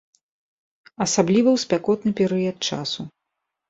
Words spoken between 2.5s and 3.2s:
часу.